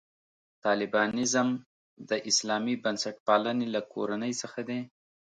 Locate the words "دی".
4.69-4.79